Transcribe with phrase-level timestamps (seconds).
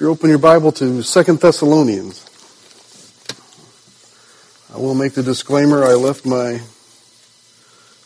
[0.00, 2.24] you open your Bible to Second Thessalonians,
[4.72, 5.84] I will make the disclaimer.
[5.84, 6.60] I left my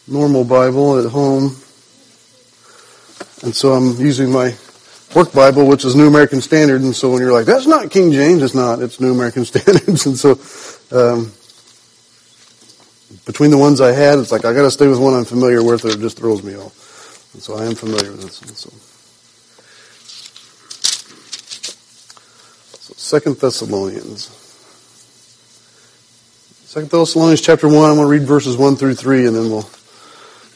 [0.08, 1.56] normal Bible at home,
[3.44, 4.56] and so I'm using my
[5.14, 8.10] work Bible, which is New American Standard, and so when you're like, that's not King
[8.10, 10.32] James, it's not, it's New American Standards, and so,
[10.90, 11.32] um,
[13.24, 15.84] between the ones I had, it's like I gotta stay with one I'm familiar with
[15.84, 17.34] or it just throws me off.
[17.34, 18.93] And so I am familiar with this one, so.
[23.04, 24.28] Second Thessalonians.
[26.64, 29.68] Second Thessalonians chapter 1, I'm going to read verses 1 through 3 and then we'll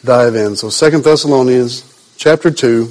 [0.02, 0.56] dive in.
[0.56, 1.84] So Second Thessalonians
[2.16, 2.87] chapter 2,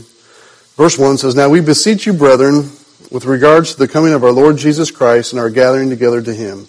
[0.76, 2.70] verse 1 says, Now we beseech you, brethren,
[3.12, 6.36] with regards to the coming of our Lord Jesus Christ and our gathering together to
[6.36, 6.68] him,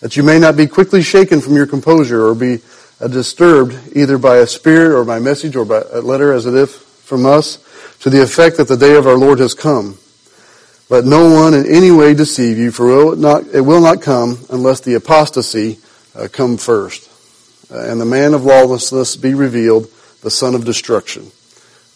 [0.00, 2.60] that you may not be quickly shaken from your composure or be
[3.02, 6.54] uh, disturbed either by a spirit or by message or by a letter as it
[6.54, 7.58] if from us
[7.98, 9.98] to the effect that the day of our Lord has come
[10.90, 14.38] let no one in any way deceive you, for it, not, it will not come
[14.50, 15.78] unless the apostasy
[16.16, 17.08] uh, come first,
[17.72, 19.88] uh, and the man of lawlessness be revealed,
[20.22, 21.30] the son of destruction.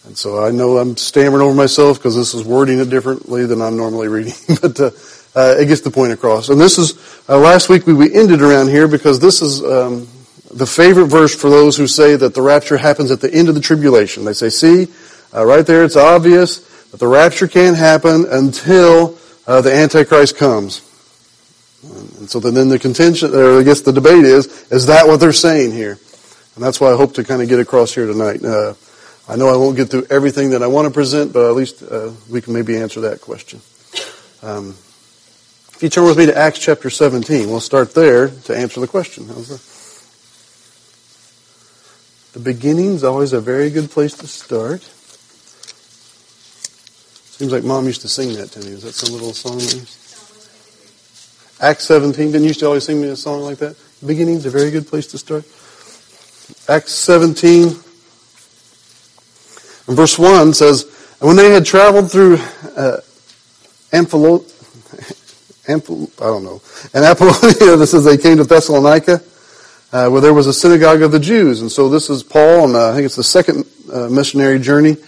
[0.05, 3.61] And so I know I'm stammering over myself because this is wording it differently than
[3.61, 4.91] I'm normally reading, but uh,
[5.35, 6.49] uh, it gets the point across.
[6.49, 6.95] And this is
[7.29, 10.07] uh, last week we, we ended around here because this is um,
[10.53, 13.57] the favorite verse for those who say that the rapture happens at the end of
[13.57, 14.25] the tribulation.
[14.25, 14.87] They say, "See,
[15.35, 20.81] uh, right there, it's obvious." But the rapture can't happen until uh, the Antichrist comes.
[21.83, 25.33] And so then the contention, or I guess the debate is, is that what they're
[25.33, 25.99] saying here?
[26.55, 28.45] And that's why I hope to kind of get across here tonight.
[28.45, 28.75] Uh,
[29.29, 31.83] I know I won't get through everything that I want to present, but at least
[31.83, 33.61] uh, we can maybe answer that question.
[34.41, 34.77] Um,
[35.73, 38.87] if you turn with me to Acts chapter 17, we'll start there to answer the
[38.87, 39.27] question.
[42.35, 44.89] The beginning's always a very good place to start.
[47.35, 48.69] Seems like mom used to sing that to me.
[48.69, 49.59] Is that some little song?
[51.61, 52.27] Acts 17.
[52.27, 53.77] Didn't you used to always sing me a song like that?
[54.07, 55.45] Beginning's a very good place to start.
[56.69, 57.65] Acts 17
[59.89, 60.85] and verse 1 says,
[61.19, 62.99] And when they had traveled through uh,
[63.91, 64.45] Amphilo,
[65.67, 66.63] Amphil, I don't know,
[66.95, 69.21] and Apollonia, this is they came to Thessalonica,
[69.91, 71.63] uh, where there was a synagogue of the Jews.
[71.63, 74.99] And so this is Paul, and uh, I think it's the second uh, missionary journey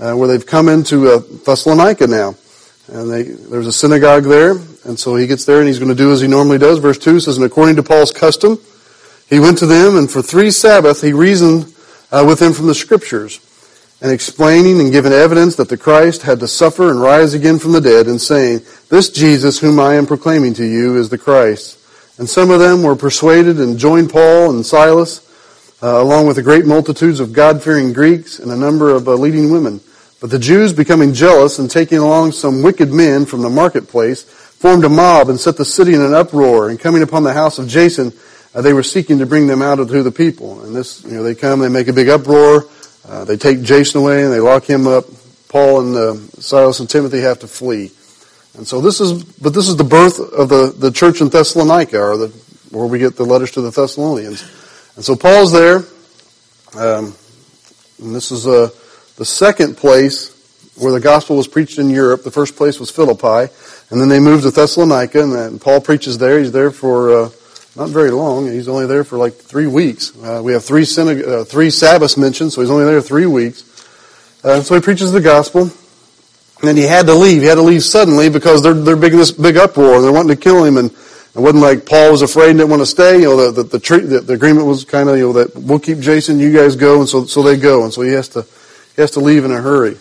[0.00, 2.34] uh, where they've come into uh, Thessalonica now.
[2.88, 4.52] And they, there's a synagogue there,
[4.84, 6.78] and so he gets there and he's going to do as he normally does.
[6.78, 8.58] Verse 2 says, And according to Paul's custom,
[9.28, 11.72] he went to them, and for three Sabbaths he reasoned
[12.10, 13.38] uh, with them from the Scriptures,
[14.02, 17.72] and explaining and giving evidence that the Christ had to suffer and rise again from
[17.72, 21.78] the dead, and saying, This Jesus whom I am proclaiming to you is the Christ.
[22.18, 25.26] And some of them were persuaded and joined Paul and Silas,
[25.82, 29.52] uh, along with the great multitudes of God-fearing Greeks and a number of uh, leading
[29.52, 29.80] women.
[30.20, 34.84] But the Jews, becoming jealous and taking along some wicked men from the marketplace, formed
[34.84, 36.68] a mob and set the city in an uproar.
[36.68, 38.12] And coming upon the house of Jason,
[38.54, 40.62] uh, they were seeking to bring them out to the people.
[40.62, 42.66] And this, you know, they come, they make a big uproar.
[43.08, 45.06] Uh, they take Jason away and they lock him up.
[45.48, 47.90] Paul and uh, Silas and Timothy have to flee.
[48.56, 51.98] And so this is, but this is the birth of the, the church in Thessalonica,
[51.98, 52.28] or the,
[52.70, 54.42] where we get the letters to the Thessalonians.
[54.96, 55.78] And so Paul's there.
[56.76, 57.14] Um,
[58.02, 58.70] and this is a,
[59.20, 60.34] the second place
[60.78, 63.52] where the gospel was preached in Europe, the first place was Philippi,
[63.90, 66.38] and then they moved to Thessalonica, and Paul preaches there.
[66.38, 67.30] He's there for uh,
[67.76, 68.46] not very long.
[68.46, 70.16] He's only there for like three weeks.
[70.16, 73.62] Uh, we have three uh, three Sabbaths mentioned, so he's only there three weeks.
[74.42, 77.42] Uh, so he preaches the gospel, and then he had to leave.
[77.42, 80.00] He had to leave suddenly because they're they're big this big uproar.
[80.00, 82.80] They're wanting to kill him, and it wasn't like Paul was afraid and didn't want
[82.80, 83.20] to stay.
[83.20, 85.98] You know, the the, the, the agreement was kind of you know that we'll keep
[85.98, 88.46] Jason, you guys go, and so so they go, and so he has to
[89.00, 89.96] he has to leave in a hurry.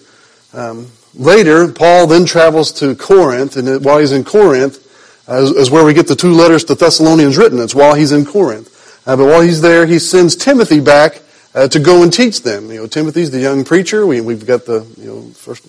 [0.54, 4.86] Um, later, Paul then travels to Corinth, and while he's in Corinth,
[5.30, 7.60] uh, is, is, where we get the two letters to Thessalonians written.
[7.60, 8.68] It's while he's in Corinth.
[9.08, 11.22] Uh, but while he's there, he sends Timothy back
[11.56, 12.72] uh, to go and teach them.
[12.72, 14.06] You know, Timothy's the young preacher.
[14.06, 15.64] We, have got the you know first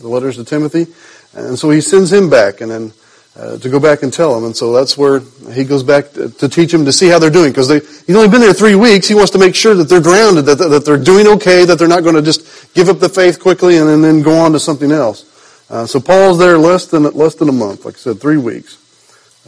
[0.00, 0.86] the letters to Timothy,
[1.34, 2.92] and so he sends him back, and then
[3.34, 4.44] uh, to go back and tell them.
[4.44, 5.20] And so that's where
[5.52, 7.50] he goes back to, to teach them to see how they're doing.
[7.50, 9.08] Because he's only been there three weeks.
[9.08, 11.88] He wants to make sure that they're grounded, that, that they're doing okay, that they're
[11.88, 14.60] not going to just give up the faith quickly and, and then go on to
[14.60, 15.28] something else.
[15.70, 18.78] Uh, so Paul's there less than less than a month, like I said, three weeks.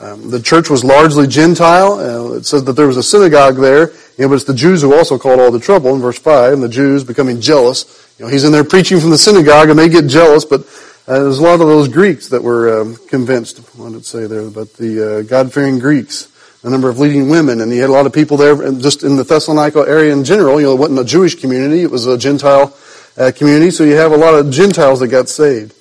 [0.01, 1.93] Um, the church was largely Gentile.
[1.93, 4.83] Uh, it says that there was a synagogue there, you know, but it's the Jews
[4.83, 6.53] who also called all the trouble in verse five.
[6.53, 7.85] And the Jews becoming jealous.
[8.19, 10.63] You know, he's in there preaching from the synagogue, and they get jealous, but
[11.07, 14.27] uh, there's a lot of those Greeks that were um, convinced, I wanted to say
[14.27, 16.29] there, but the uh, God-fearing Greeks,
[16.63, 19.17] a number of leading women, and he had a lot of people there, just in
[19.17, 20.61] the Thessalonica area in general.
[20.61, 22.75] You know, it wasn't a Jewish community; it was a Gentile
[23.17, 23.71] uh, community.
[23.71, 25.75] So you have a lot of Gentiles that got saved.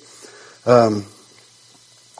[0.66, 1.06] Um,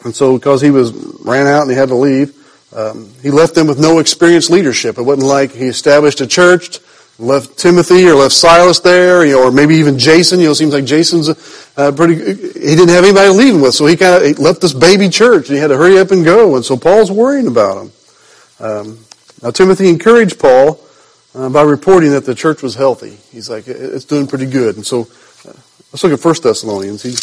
[0.05, 0.93] And so because he was,
[1.25, 2.29] ran out and he had to leave,
[2.75, 4.99] um, he left them with no experienced leadership.
[4.99, 6.79] It wasn't like he established a church,
[7.17, 10.37] left Timothy or left Silas there, you know, or maybe even Jason.
[10.39, 11.29] You know, it seems like Jason's
[11.75, 12.15] uh, pretty.
[12.21, 15.09] He didn't have anybody to leave him with, so he kind of left this baby
[15.09, 16.55] church, and he had to hurry up and go.
[16.55, 17.91] And so Paul's worrying about him.
[18.59, 18.99] Um,
[19.41, 20.77] now Timothy encouraged Paul
[21.35, 23.17] uh, by reporting that the church was healthy.
[23.31, 24.77] He's like, it's doing pretty good.
[24.77, 25.53] And so uh,
[25.91, 27.03] let's look at First Thessalonians.
[27.03, 27.15] He,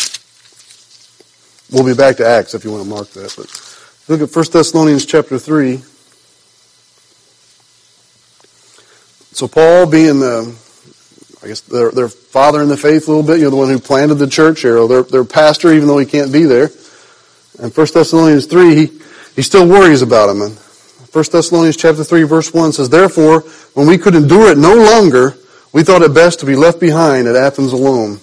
[1.74, 4.52] we'll be back to Acts if you want to mark that, but look at First
[4.52, 5.82] Thessalonians chapter three.
[9.34, 10.54] So Paul being the,
[11.42, 13.70] I guess their, their father in the faith a little bit, you know, the one
[13.70, 16.70] who planted the church, or their, their pastor, even though he can't be there.
[17.58, 19.00] And First Thessalonians 3, he,
[19.34, 20.42] he still worries about him.
[20.42, 20.58] And
[21.12, 23.40] 1 Thessalonians chapter 3 verse 1 says, Therefore,
[23.74, 25.36] when we could endure it no longer,
[25.72, 28.18] we thought it best to be left behind at Athens alone.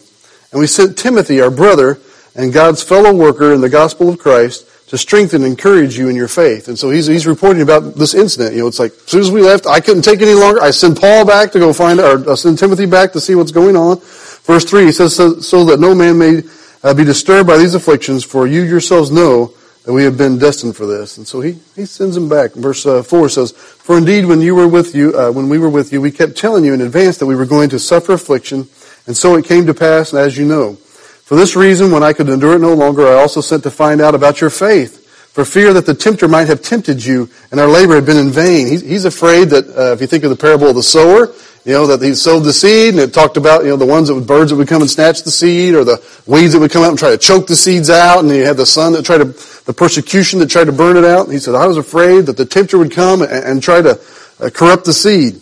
[0.51, 1.99] And we sent Timothy, our brother,
[2.35, 6.15] and God's fellow worker in the gospel of Christ, to strengthen and encourage you in
[6.15, 6.67] your faith.
[6.67, 8.55] And so he's, he's reporting about this incident.
[8.55, 10.59] You know, it's like, as soon as we left, I couldn't take any longer.
[10.59, 13.51] I send Paul back to go find, or I send Timothy back to see what's
[13.51, 13.99] going on.
[13.99, 16.41] Verse 3, he says, so, so that no man may
[16.81, 19.53] uh, be disturbed by these afflictions, for you yourselves know
[19.89, 21.17] that we have been destined for this.
[21.17, 22.53] And so he, he sends him back.
[22.53, 25.67] Verse uh, 4 says, For indeed, when you were with you, uh, when we were
[25.67, 28.67] with you, we kept telling you in advance that we were going to suffer affliction,
[29.07, 30.75] and so it came to pass, as you know.
[30.75, 33.99] For this reason, when I could endure it no longer, I also sent to find
[33.99, 37.67] out about your faith, for fear that the tempter might have tempted you, and our
[37.67, 38.67] labor had been in vain.
[38.67, 41.33] He's, he's afraid that, uh, if you think of the parable of the sower,
[41.65, 44.07] you know, that he sowed the seed, and it talked about, you know, the ones
[44.07, 46.71] that would, birds that would come and snatch the seed, or the weeds that would
[46.71, 49.05] come out and try to choke the seeds out, and you had the sun that
[49.05, 49.25] tried to,
[49.65, 51.25] the persecution that tried to burn it out.
[51.25, 53.99] And he said, I was afraid that the tempter would come and, and try to
[54.39, 55.35] uh, corrupt the seed.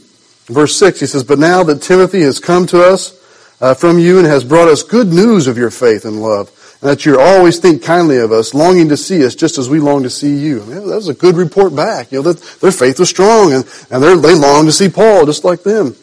[0.48, 3.14] Verse 6, he says, But now that Timothy has come to us,
[3.60, 6.52] uh, from you and has brought us good news of your faith and love,
[6.82, 10.04] that you always think kindly of us, longing to see us just as we long
[10.04, 10.62] to see you.
[10.62, 12.12] I mean, that was a good report back.
[12.12, 15.44] You know, that their faith was strong, and, and they long to see Paul just
[15.44, 15.96] like them.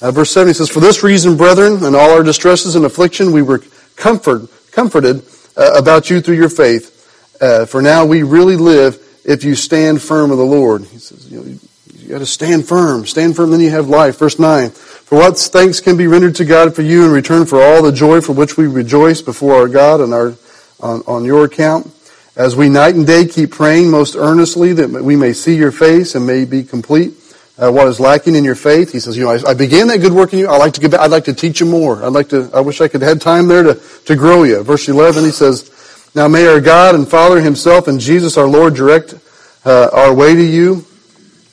[0.00, 3.32] Uh, verse 7 he says, For this reason, brethren, in all our distresses and affliction,
[3.32, 3.62] we were
[3.96, 5.22] comfort, comforted
[5.56, 6.92] uh, about you through your faith.
[7.40, 10.82] Uh, for now we really live if you stand firm in the Lord.
[10.84, 11.58] He says, you, know,
[11.94, 13.06] you got to stand firm.
[13.06, 14.18] Stand firm, then you have life.
[14.18, 14.70] Verse 9.
[15.06, 17.92] For what thanks can be rendered to God for you in return for all the
[17.92, 20.34] joy for which we rejoice before our God and our,
[20.80, 21.88] on, on your account,
[22.34, 26.16] as we night and day keep praying most earnestly that we may see your face
[26.16, 27.14] and may be complete
[27.56, 28.90] uh, what is lacking in your faith.
[28.90, 30.48] He says, you know, I, I, began that good work in you.
[30.48, 30.98] I'd like to get back.
[30.98, 32.02] I'd like to teach you more.
[32.02, 34.64] I'd like to, I wish I could have time there to, to grow you.
[34.64, 35.70] Verse 11, he says,
[36.16, 39.14] now may our God and Father himself and Jesus our Lord direct
[39.64, 40.84] uh, our way to you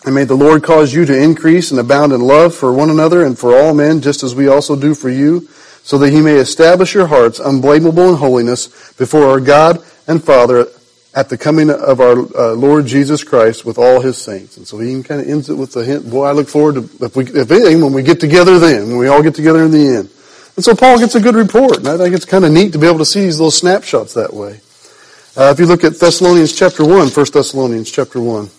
[0.06, 3.26] and may the Lord cause you to increase and abound in love for one another
[3.26, 5.48] and for all men, just as we also do for you,
[5.84, 10.68] so that he may establish your hearts unblameable in holiness before our God and Father
[11.16, 14.58] at the coming of our uh, Lord Jesus Christ with all his saints.
[14.58, 17.06] And so he kind of ends it with the hint, boy, I look forward to,
[17.06, 19.72] if, we, if anything, when we get together then, when we all get together in
[19.72, 20.10] the end.
[20.56, 22.80] And so Paul gets a good report, and I think it's kind of neat to
[22.80, 24.60] be able to see these little snapshots that way.
[25.36, 28.50] Uh, if you look at Thessalonians chapter 1, 1 Thessalonians chapter 1.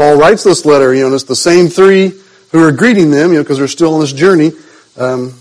[0.00, 2.14] Paul writes this letter, you know, and it's the same three
[2.52, 4.50] who are greeting them, you know, because they're still on this journey.
[4.96, 5.34] Um,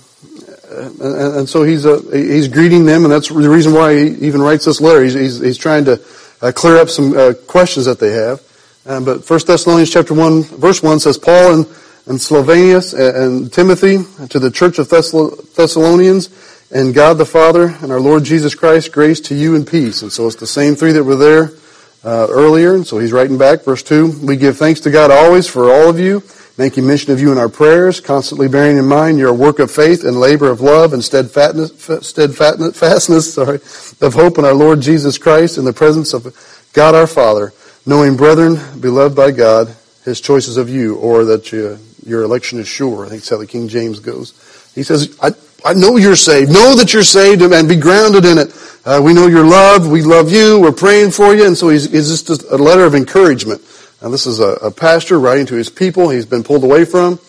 [0.69, 4.41] and, and, so he's uh, he's greeting them, and that's the reason why he even
[4.41, 5.01] writes this letter.
[5.01, 6.01] He's he's, he's trying to
[6.41, 8.41] uh, clear up some uh, questions that they have.
[8.85, 11.65] Um, but First Thessalonians chapter one, verse one says, Paul and
[12.07, 18.01] and Silvanus and Timothy to the church of Thessalonians, and God the Father and our
[18.01, 20.01] Lord Jesus Christ, grace to you and peace.
[20.01, 21.53] And so it's the same three that were there
[22.03, 22.75] uh, earlier.
[22.75, 24.25] And so he's writing back, verse 2.
[24.25, 26.23] We give thanks to God always for all of you,
[26.57, 30.03] making mention of you in our prayers, constantly bearing in mind your work of faith
[30.03, 33.59] and labor of love and steadfastness, sorry,
[34.01, 37.53] of hope in our Lord Jesus Christ in the presence of God our Father,
[37.85, 39.75] knowing, brethren, beloved by God,
[40.05, 43.05] his choices of you, or that you, your election is sure.
[43.05, 44.33] I think that's how the King James goes.
[44.75, 45.31] He says, I,
[45.65, 46.51] I know you're saved.
[46.51, 48.53] Know that you're saved and be grounded in it.
[48.85, 49.89] Uh, we know you're loved.
[49.89, 50.59] We love you.
[50.59, 51.45] We're praying for you.
[51.45, 53.61] And so he's, he's just a letter of encouragement.
[54.01, 57.19] Now this is a, a, pastor writing to his people he's been pulled away from.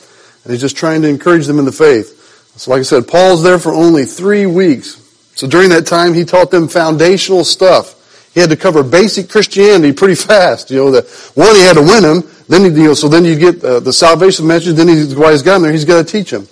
[0.44, 2.16] And he's just trying to encourage them in the faith.
[2.56, 4.96] So like I said, Paul's there for only three weeks.
[5.34, 7.96] So during that time, he taught them foundational stuff.
[8.32, 10.70] He had to cover basic Christianity pretty fast.
[10.70, 11.02] You know, the,
[11.34, 12.30] one, he had to win them.
[12.48, 14.76] Then, he, you know, so then you get uh, the salvation message.
[14.76, 16.46] Then he's, while he's got there, he's got to teach them.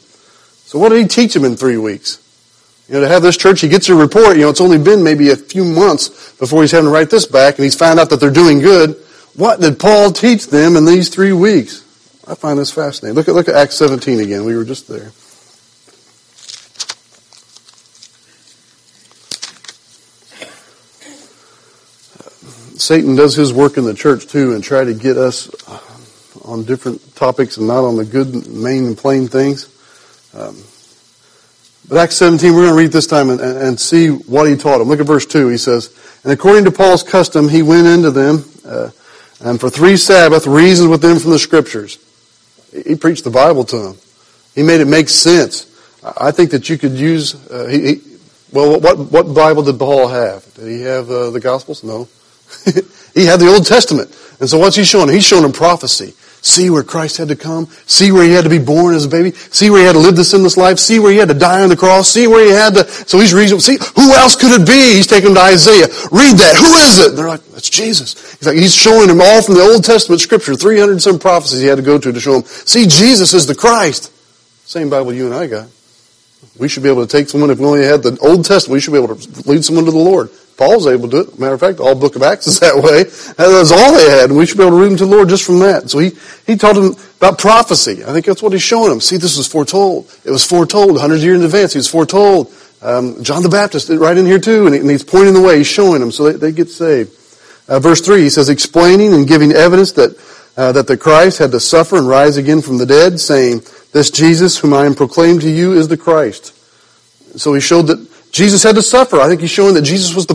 [0.69, 2.21] So what did he teach them in three weeks?
[2.89, 5.03] You know, to have this church, he gets a report, you know, it's only been
[5.03, 8.11] maybe a few months before he's having to write this back, and he's found out
[8.11, 9.03] that they're doing good.
[9.35, 11.81] What did Paul teach them in these three weeks?
[12.29, 13.17] I find this fascinating.
[13.17, 14.45] Look at, look at Acts 17 again.
[14.45, 15.11] We were just there.
[22.79, 25.49] Satan does his work in the church too and try to get us
[26.45, 29.78] on different topics and not on the good, main, and plain things.
[30.35, 30.63] Um,
[31.89, 34.79] but Acts 17, we're going to read this time and, and, see what he taught
[34.79, 34.89] them.
[34.89, 35.49] Look at verse 2.
[35.49, 35.91] He says,
[36.23, 38.91] And according to Paul's custom, he went into them uh,
[39.41, 41.99] and for three Sabbaths reasoned with them from the scriptures.
[42.73, 43.97] He preached the Bible to them.
[44.55, 45.65] He made it make sense.
[46.03, 48.01] I think that you could use, uh, he, he,
[48.53, 50.53] well, what, what Bible did Paul have?
[50.55, 51.85] Did he have uh, the Gospels?
[51.85, 52.09] No.
[53.15, 54.11] he had the Old Testament.
[54.41, 55.09] And so what's he showing?
[55.09, 56.15] He's showing them prophecy.
[56.41, 57.67] See where Christ had to come.
[57.87, 59.33] See where he had to be born as a baby.
[59.33, 60.79] See where he had to live the sinless life.
[60.79, 62.09] See where he had to die on the cross.
[62.09, 64.97] See where he had to, so he's reading, see, who else could it be?
[64.97, 65.87] He's taking them to Isaiah.
[66.13, 66.57] Read that.
[66.57, 67.09] Who is it?
[67.11, 68.37] And they're like, that's Jesus.
[68.39, 71.67] He's like, he's showing them all from the Old Testament scripture, 300 some prophecies he
[71.67, 74.13] had to go to to show them, see, Jesus is the Christ.
[74.69, 75.69] Same Bible you and I got.
[76.59, 78.81] We should be able to take someone, if we only had the Old Testament, we
[78.81, 80.31] should be able to lead someone to the Lord.
[80.59, 81.39] Paul's able to do it.
[81.39, 83.05] Matter of fact, all book of Acts is that way.
[83.05, 85.29] That's all they had, and we should be able to read them to the Lord
[85.29, 85.89] just from that.
[85.89, 86.11] So he,
[86.49, 88.05] he taught them about prophecy.
[88.05, 89.01] I think that's what he's showing them.
[89.01, 90.13] See, this was foretold.
[90.25, 91.75] It was foretold hundreds of years in advance.
[91.75, 92.53] He was foretold.
[92.83, 95.59] Um, John the Baptist right in here too, and, he, and, he's pointing the way.
[95.59, 97.15] He's showing them so they, they get saved.
[97.69, 100.19] Uh, verse three, he says, explaining and giving evidence that
[100.57, 103.63] uh, that the Christ had to suffer and rise again from the dead, saying,
[103.93, 106.53] "This Jesus, whom I am proclaimed to you, is the Christ."
[107.39, 109.21] So he showed that Jesus had to suffer.
[109.21, 110.35] I think he's showing that Jesus was the,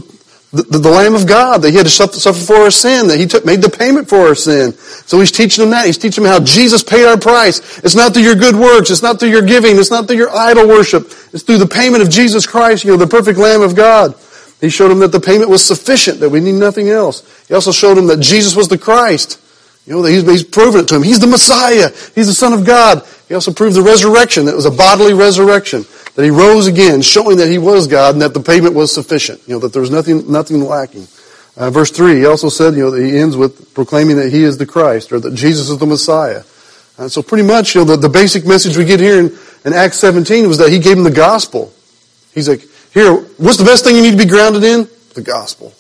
[0.52, 3.26] the, the, Lamb of God, that he had to suffer, for our sin, that he
[3.26, 4.74] took, made the payment for our sin.
[4.74, 5.86] So he's teaching them that.
[5.86, 7.80] He's teaching them how Jesus paid our price.
[7.80, 8.92] It's not through your good works.
[8.92, 9.78] It's not through your giving.
[9.78, 11.06] It's not through your idol worship.
[11.34, 14.16] It's through the payment of Jesus Christ, you know, the perfect Lamb of God.
[14.62, 17.48] He showed them that the payment was sufficient, that we need nothing else.
[17.48, 19.40] He also showed them that Jesus was the Christ.
[19.86, 21.04] You know, he's, he's proven it to him.
[21.04, 21.90] He's the Messiah.
[22.16, 23.06] He's the Son of God.
[23.28, 25.84] He also proved the resurrection, that was a bodily resurrection
[26.15, 29.41] that he rose again, showing that he was God and that the payment was sufficient.
[29.48, 31.08] You know, that there was nothing, nothing lacking.
[31.55, 34.58] Uh, verse 3, he also said, you know, he ends with proclaiming that he is
[34.58, 36.43] the Christ or that Jesus is the Messiah.
[36.98, 39.74] And so pretty much, you know, the, the basic message we get here in, in
[39.74, 41.74] Acts 17 was that he gave him the gospel.
[42.34, 42.62] He's like,
[42.93, 44.88] here, what's the best thing you need to be grounded in?
[45.15, 45.74] The gospel.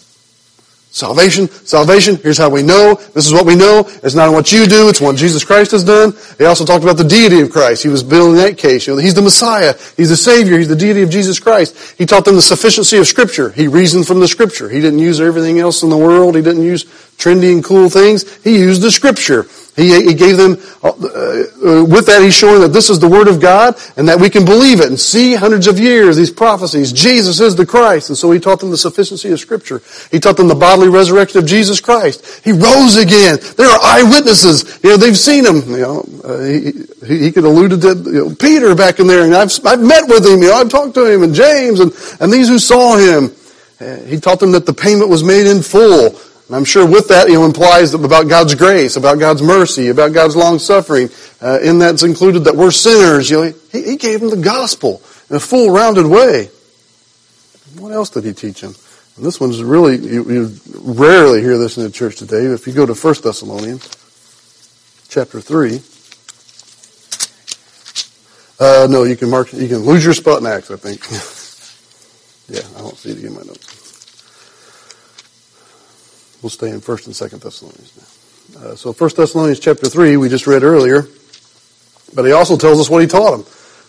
[0.93, 2.93] Salvation, salvation, here's how we know.
[3.15, 3.89] This is what we know.
[4.03, 6.13] It's not what you do, it's what Jesus Christ has done.
[6.37, 7.81] He also talked about the deity of Christ.
[7.81, 8.85] He was building that case.
[8.85, 9.73] You know, he's the Messiah.
[9.97, 10.55] He's the Savior.
[10.55, 11.75] He's the deity of Jesus Christ.
[11.97, 13.49] He taught them the sufficiency of Scripture.
[13.49, 14.69] He reasoned from the Scripture.
[14.69, 16.35] He didn't use everything else in the world.
[16.35, 16.83] He didn't use
[17.17, 18.31] trendy and cool things.
[18.43, 19.47] He used the Scripture.
[19.75, 23.27] He, he gave them, uh, uh, with that he's showing that this is the Word
[23.27, 26.93] of God and that we can believe it and see hundreds of years, these prophecies.
[26.93, 28.09] Jesus is the Christ.
[28.09, 29.81] And so he taught them the sufficiency of Scripture.
[30.11, 32.43] He taught them the bodily resurrection of Jesus Christ.
[32.43, 33.39] He rose again.
[33.57, 34.79] There are eyewitnesses.
[34.83, 35.67] You know, they've seen him.
[35.67, 36.73] You know, uh, he,
[37.07, 40.23] he, could allude to you know, Peter back in there and I've, I've met with
[40.23, 40.43] him.
[40.43, 43.31] You know, I've talked to him and James and, and these who saw him.
[43.81, 46.15] Uh, he taught them that the payment was made in full.
[46.47, 50.13] And I'm sure with that, you know, implies about God's grace, about God's mercy, about
[50.13, 51.09] God's long suffering.
[51.41, 53.29] Uh, in that's included that we're sinners.
[53.29, 56.49] You know, he, he gave them the gospel in a full rounded way.
[57.77, 58.75] What else did he teach them?
[59.15, 62.45] And this one's really, you, you rarely hear this in the church today.
[62.45, 63.87] If you go to 1 Thessalonians,
[65.07, 65.81] chapter 3,
[68.59, 71.01] uh, no, you can mark, you can lose your spot in Acts, I think.
[72.49, 73.82] yeah, I don't see it in my notes.
[76.43, 78.67] We'll stay in 1st and 2nd Thessalonians now.
[78.67, 81.07] Uh, so 1 Thessalonians chapter 3, we just read earlier,
[82.13, 83.45] but he also tells us what he taught them.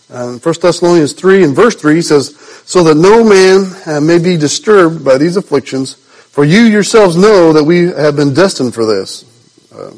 [0.09, 4.37] Um, 1 Thessalonians 3 and verse 3 says, So that no man uh, may be
[4.37, 9.25] disturbed by these afflictions, for you yourselves know that we have been destined for this.
[9.73, 9.91] Uh,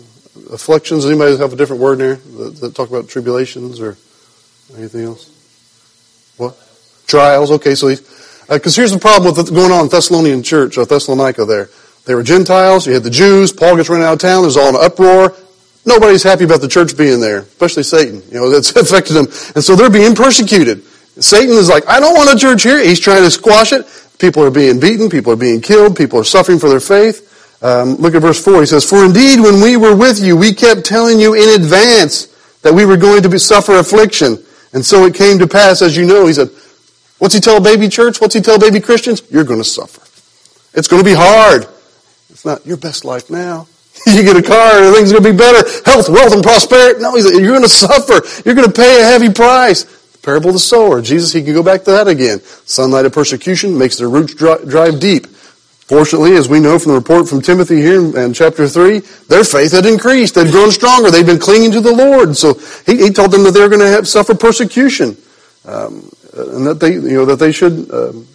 [0.52, 3.98] afflictions, anybody have a different word there that, that talk about tribulations or
[4.76, 5.30] anything else?
[6.38, 6.58] What?
[7.06, 7.90] Trials, okay, so
[8.50, 11.70] because uh, here's the problem with what's going on in Thessalonian church, or Thessalonica there.
[12.08, 12.88] They were Gentiles.
[12.88, 13.52] You had the Jews.
[13.52, 14.44] Paul gets run out of town.
[14.44, 15.36] There's all an uproar.
[15.86, 18.24] Nobody's happy about the church being there, especially Satan.
[18.32, 19.26] You know, that's affected them.
[19.56, 20.84] And so they're being persecuted.
[21.20, 22.80] Satan is like, I don't want a church here.
[22.80, 23.86] He's trying to squash it.
[24.20, 25.10] People are being beaten.
[25.10, 25.98] People are being killed.
[25.98, 27.26] People are suffering for their faith.
[27.62, 28.62] Um, look at verse 4.
[28.62, 32.28] He says, For indeed, when we were with you, we kept telling you in advance
[32.62, 34.38] that we were going to be, suffer affliction.
[34.74, 36.26] And so it came to pass, as you know.
[36.26, 36.50] He said,
[37.18, 38.22] What's he tell baby church?
[38.22, 39.24] What's he tell baby Christians?
[39.30, 40.02] You're going to suffer.
[40.78, 41.68] It's going to be hard.
[42.38, 43.68] It's not your best life now.
[44.06, 45.68] you get a car everything's going to be better.
[45.90, 47.02] Health, wealth, and prosperity.
[47.02, 48.22] No, you're going to suffer.
[48.46, 49.86] You're going to pay a heavy price.
[49.86, 51.02] The parable of the sower.
[51.02, 52.40] Jesus, he can go back to that again.
[52.42, 55.26] Sunlight of persecution makes their roots drive deep.
[55.26, 59.44] Fortunately, as we know from the report from Timothy here in, in, chapter 3, their
[59.44, 60.36] faith had increased.
[60.36, 61.10] They'd grown stronger.
[61.10, 62.38] They'd been clinging to the Lord.
[62.38, 62.54] So
[62.86, 65.18] he, he told them that they were going to have, suffer persecution.
[65.66, 68.28] Um, and that they, you know, that they should, um,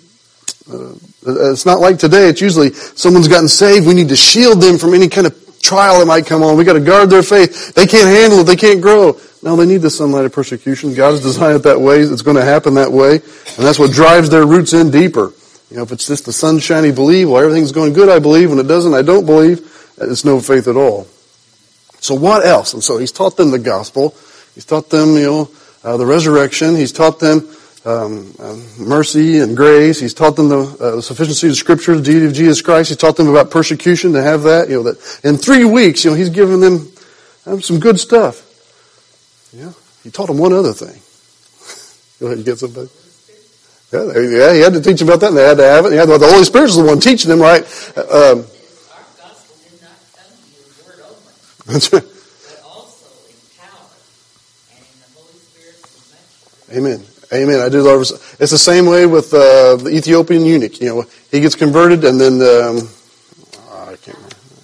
[0.69, 0.95] uh,
[1.25, 2.29] It's not like today.
[2.29, 3.87] It's usually someone's gotten saved.
[3.87, 6.57] We need to shield them from any kind of trial that might come on.
[6.57, 7.75] We got to guard their faith.
[7.75, 8.45] They can't handle it.
[8.45, 9.19] They can't grow.
[9.43, 10.95] No, they need the sunlight of persecution.
[10.95, 12.01] God has designed it that way.
[12.01, 13.15] It's going to happen that way.
[13.15, 15.33] And that's what drives their roots in deeper.
[15.71, 18.51] You know, if it's just the sunshiny believe, well, everything's going good, I believe.
[18.51, 19.61] When it doesn't, I don't believe.
[19.99, 21.07] It's no faith at all.
[22.01, 22.75] So what else?
[22.75, 24.15] And so he's taught them the gospel.
[24.55, 25.51] He's taught them, you know,
[25.85, 26.77] uh, the resurrection.
[26.77, 27.49] He's taught them
[27.85, 30.01] um, uh, mercy and grace.
[30.01, 32.91] He's taught them the, uh, the, sufficiency of Scripture, the deity of Jesus Christ.
[32.91, 34.69] He's taught them about persecution to have that.
[34.69, 36.89] You know that in three weeks, you know, he's given them
[37.47, 38.49] um, some good stuff.
[39.53, 39.73] Yeah,
[40.03, 41.01] he taught them one other thing.
[42.21, 42.89] Go ahead, you get somebody.
[43.93, 45.93] Yeah, yeah, he had to teach them about that, and they had to have it.
[45.93, 47.63] Yeah, the Holy Spirit's the one teaching them, right?
[47.99, 48.47] Um, our
[49.21, 51.19] gospel did not come in word only.
[51.67, 52.03] That's right.
[52.03, 53.85] But also in power.
[54.73, 56.09] And in the Holy Spirit's
[56.71, 56.81] measure.
[56.81, 57.12] Amen.
[57.33, 57.61] Amen.
[57.61, 58.13] I do love it.
[58.41, 60.81] It's the same way with uh, the Ethiopian eunuch.
[60.81, 62.89] You know, he gets converted and then um,
[63.71, 64.19] I can't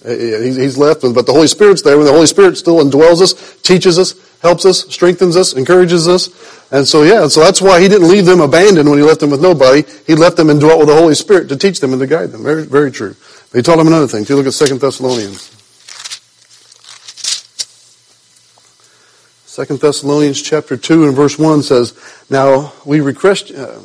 [0.04, 0.60] remember.
[0.60, 1.96] He's left, but the Holy Spirit's there.
[1.96, 6.28] When the Holy Spirit still indwells us, teaches us, helps us, strengthens us, encourages us,
[6.70, 9.30] and so yeah, so that's why he didn't leave them abandoned when he left them
[9.30, 9.82] with nobody.
[10.06, 12.30] He left them and dwelt with the Holy Spirit to teach them and to guide
[12.30, 12.42] them.
[12.42, 13.16] Very, very true.
[13.50, 14.22] But he taught them another thing.
[14.22, 15.57] If you look at Second Thessalonians.
[19.58, 21.92] Second Thessalonians chapter 2 and verse 1 says,
[22.30, 23.80] Now we request, uh,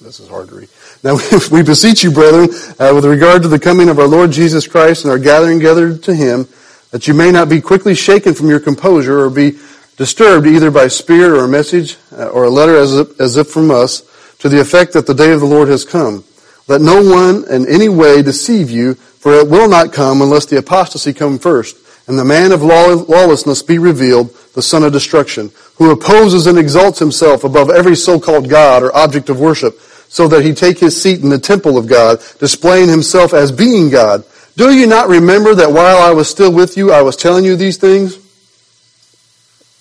[0.00, 0.68] this is hard to read.
[1.04, 1.18] Now
[1.52, 2.48] we beseech you, brethren,
[2.80, 6.02] uh, with regard to the coming of our Lord Jesus Christ and our gathering gathered
[6.02, 6.48] to him,
[6.90, 9.56] that you may not be quickly shaken from your composure or be
[9.96, 13.46] disturbed either by spirit or a message uh, or a letter as if, as if
[13.46, 14.02] from us
[14.40, 16.24] to the effect that the day of the Lord has come.
[16.66, 20.58] Let no one in any way deceive you, for it will not come unless the
[20.58, 21.76] apostasy come first
[22.10, 26.98] and the man of lawlessness be revealed, the son of destruction, who opposes and exalts
[26.98, 31.20] himself above every so-called God or object of worship, so that he take his seat
[31.20, 34.24] in the temple of God, displaying himself as being God.
[34.56, 37.56] Do you not remember that while I was still with you, I was telling you
[37.56, 38.18] these things?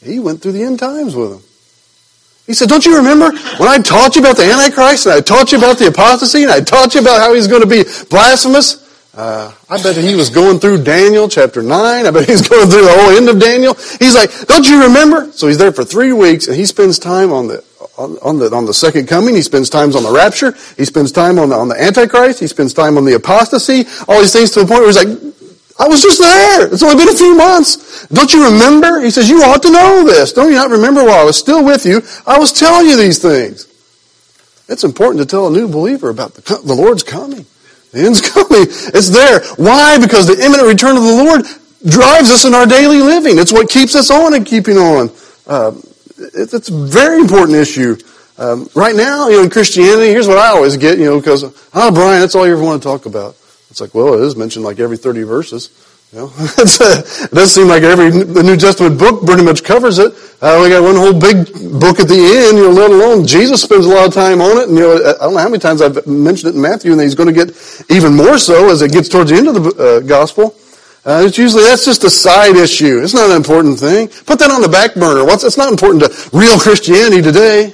[0.04, 1.44] He went through the end times with them.
[2.48, 5.52] He said, don't you remember when I taught you about the Antichrist and I taught
[5.52, 8.89] you about the apostasy and I taught you about how he's going to be blasphemous?
[9.20, 12.06] Uh, I bet he was going through Daniel chapter 9.
[12.06, 13.74] I bet he's going through the whole end of Daniel.
[13.74, 15.30] He's like, don't you remember?
[15.34, 17.62] So he's there for three weeks and he spends time on the,
[17.98, 19.36] on, on the, on the second coming.
[19.36, 20.54] He spends time on the rapture.
[20.78, 22.40] He spends time on the, on the Antichrist.
[22.40, 23.84] He spends time on the apostasy.
[24.08, 25.20] All these things to the point where he's like,
[25.78, 26.72] I was just there.
[26.72, 28.08] It's only been a few months.
[28.08, 29.02] Don't you remember?
[29.02, 30.32] He says, you ought to know this.
[30.32, 32.02] Don't you not remember while I was still with you?
[32.26, 33.68] I was telling you these things.
[34.70, 37.46] It's important to tell a new believer about the, the Lord's coming.
[37.92, 38.68] The end's coming.
[38.94, 39.42] It's there.
[39.56, 40.00] Why?
[40.00, 41.42] Because the imminent return of the Lord
[41.86, 43.38] drives us in our daily living.
[43.38, 45.10] It's what keeps us on and keeping on.
[45.48, 45.74] Uh,
[46.18, 47.98] it, it's a very important issue.
[48.38, 51.44] Um, right now, you know, in Christianity, here's what I always get, you know, because,
[51.74, 53.36] oh, Brian, that's all you ever want to talk about.
[53.70, 55.70] It's like, well, it is mentioned like every 30 verses.
[56.16, 60.12] A, it does seem like every the New Testament book pretty much covers it.
[60.42, 61.46] Uh, we got one whole big
[61.80, 64.58] book at the end, you know, let alone Jesus spends a lot of time on
[64.58, 64.70] it.
[64.70, 67.02] And, you know, I don't know how many times I've mentioned it in Matthew, and
[67.02, 67.54] he's going to get
[67.92, 70.56] even more so as it gets towards the end of the uh, gospel.
[71.06, 73.04] Uh, it's usually, that's just a side issue.
[73.04, 74.08] It's not an important thing.
[74.26, 75.24] Put that on the back burner.
[75.24, 77.74] What's, it's not important to real Christianity today.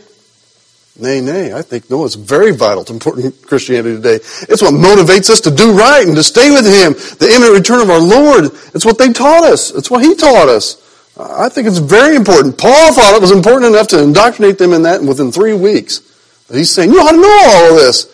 [0.98, 1.54] Nay, nay.
[1.54, 4.16] I think, no, it's very vital to important Christianity today.
[4.16, 6.94] It's what motivates us to do right and to stay with Him.
[7.20, 8.46] The imminent return of our Lord.
[8.74, 9.72] It's what they taught us.
[9.72, 10.82] It's what He taught us.
[11.18, 12.58] I think it's very important.
[12.58, 16.00] Paul thought it was important enough to indoctrinate them in that within three weeks.
[16.48, 18.12] But he's saying, you ought to know all of this.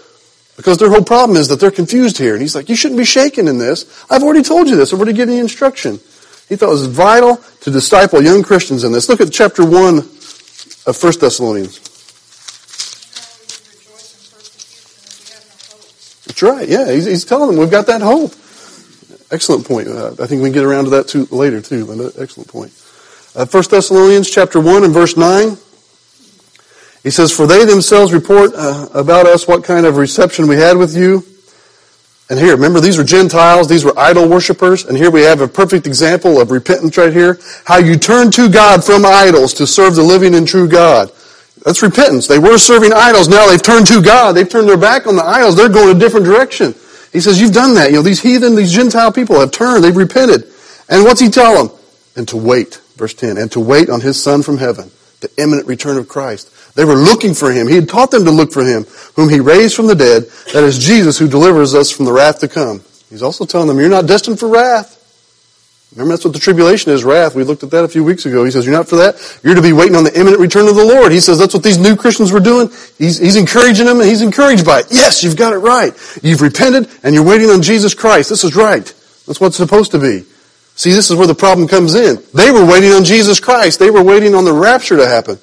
[0.56, 2.34] Because their whole problem is that they're confused here.
[2.34, 4.06] And he's like, you shouldn't be shaken in this.
[4.10, 4.94] I've already told you this.
[4.94, 6.00] I've already given you instruction.
[6.48, 9.10] He thought it was vital to disciple young Christians in this.
[9.10, 11.90] Look at chapter 1 of 1 Thessalonians.
[16.41, 16.67] Right.
[16.67, 18.32] Yeah, he's, he's telling them we've got that hope.
[19.32, 19.88] Excellent point.
[19.88, 22.12] Uh, I think we can get around to that too later too.
[22.17, 22.73] Excellent point.
[23.36, 25.58] Uh, 1 Thessalonians chapter 1 and verse 9.
[27.04, 30.77] He says, For they themselves report uh, about us what kind of reception we had
[30.77, 31.23] with you.
[32.30, 35.47] And here, remember, these were Gentiles, these were idol worshippers, and here we have a
[35.47, 37.39] perfect example of repentance right here.
[37.65, 41.12] How you turn to God from idols to serve the living and true God.
[41.63, 42.28] That's repentance.
[42.28, 43.28] They were serving idols.
[43.28, 44.34] Now they've turned to God.
[44.34, 45.56] They've turned their back on the idols.
[45.56, 46.74] They're going a different direction.
[47.13, 47.91] He says, you've done that.
[47.91, 49.84] You know, these heathen, these Gentile people have turned.
[49.84, 50.45] They've repented.
[50.89, 51.78] And what's he tell them?
[52.15, 52.82] And to wait.
[52.95, 53.38] Verse 10.
[53.38, 54.91] And to wait on his son from heaven.
[55.19, 56.76] The imminent return of Christ.
[56.76, 57.67] They were looking for him.
[57.67, 60.24] He had taught them to look for him, whom he raised from the dead.
[60.54, 62.82] That is Jesus who delivers us from the wrath to come.
[63.10, 64.97] He's also telling them, you're not destined for wrath.
[65.93, 67.36] Remember, that's what the tribulation is, wrath.
[67.36, 68.45] We looked at that a few weeks ago.
[68.45, 69.39] He says, you're not for that.
[69.43, 71.12] You're to be waiting on the imminent return of the Lord.
[71.12, 72.69] He says, that's what these new Christians were doing.
[72.97, 74.86] He's, he's encouraging them and he's encouraged by it.
[74.89, 75.93] Yes, you've got it right.
[76.23, 78.30] You've repented and you're waiting on Jesus Christ.
[78.30, 78.86] This is right.
[79.27, 80.23] That's what it's supposed to be.
[80.75, 82.23] See, this is where the problem comes in.
[82.34, 83.77] They were waiting on Jesus Christ.
[83.77, 85.39] They were waiting on the rapture to happen.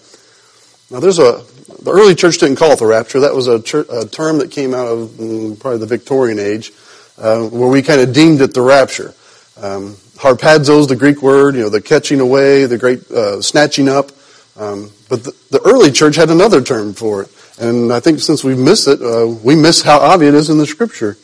[0.91, 1.45] Now there's a,
[1.83, 3.21] the early church didn't call it the rapture.
[3.21, 3.57] That was a,
[3.91, 6.73] a term that came out of mm, probably the Victorian age,
[7.19, 9.15] uh, where we kind of deemed it the rapture.
[9.61, 13.89] Um, harpazo is the Greek word, you know, the catching away, the great uh, snatching
[13.89, 14.11] up.
[14.57, 17.29] Um, but the, the, early church had another term for it.
[17.61, 20.59] And I think since we miss it, uh, we miss how obvious it is in
[20.59, 21.17] the scripture.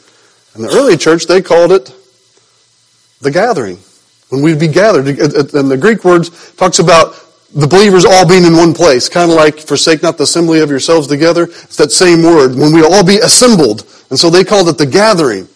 [0.55, 1.93] In the early church, they called it
[3.21, 3.79] the gathering.
[4.29, 5.07] When we'd be gathered.
[5.07, 7.21] And the Greek words talks about
[7.53, 9.09] the believers all being in one place.
[9.09, 11.45] Kind of like, forsake not the assembly of yourselves together.
[11.45, 12.55] It's that same word.
[12.55, 13.85] When we all be assembled.
[14.11, 15.49] And so they called it the gathering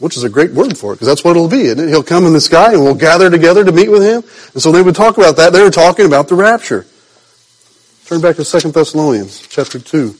[0.00, 1.78] which is a great word for it, because that's what it'll be, it?
[1.78, 4.24] He'll come in the sky and we'll gather together to meet with him.
[4.54, 5.52] And so they would talk about that.
[5.52, 6.86] They were talking about the rapture.
[8.06, 10.14] Turn back to 2 Thessalonians chapter 2.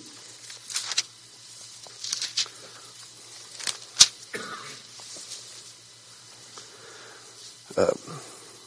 [7.76, 7.90] Uh,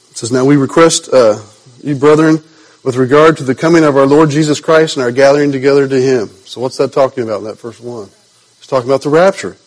[0.10, 1.40] it says, Now we request uh,
[1.84, 2.44] you, brethren,
[2.84, 6.02] with regard to the coming of our Lord Jesus Christ and our gathering together to
[6.02, 6.28] him.
[6.46, 8.10] So what's that talking about in that first one?
[8.58, 9.58] It's talking about the rapture.